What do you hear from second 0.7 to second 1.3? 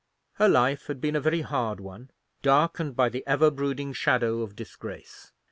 had been a